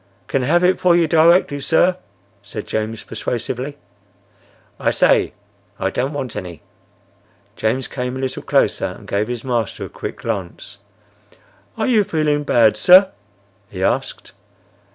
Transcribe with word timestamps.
"Can 0.27 0.41
have 0.41 0.63
it 0.63 0.79
for 0.79 0.95
you 0.95 1.07
directly, 1.07 1.59
sir," 1.61 1.95
said 2.41 2.65
James, 2.65 3.03
persuasively. 3.03 3.77
"I 4.79 4.89
say 4.89 5.33
I 5.79 5.91
don't 5.91 6.11
want 6.15 6.35
any." 6.35 6.63
James 7.55 7.87
came 7.87 8.15
a 8.15 8.19
little 8.19 8.41
closer 8.41 8.85
and 8.87 9.07
gave 9.07 9.27
his 9.27 9.43
master 9.43 9.85
a 9.85 9.89
quick 9.89 10.17
glance. 10.23 10.79
"Are 11.77 11.85
you 11.85 12.03
feeling 12.03 12.41
bad, 12.43 12.77
sir?" 12.77 13.11
he 13.69 13.83
asked. 13.83 14.31